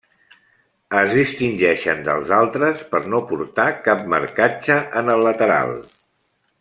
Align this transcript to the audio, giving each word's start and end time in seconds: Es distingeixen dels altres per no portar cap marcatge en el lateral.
Es 1.01 1.11
distingeixen 1.17 2.01
dels 2.07 2.33
altres 2.37 2.81
per 2.95 3.01
no 3.15 3.21
portar 3.33 3.69
cap 3.89 4.03
marcatge 4.15 4.79
en 5.03 5.13
el 5.17 5.23
lateral. 5.29 5.77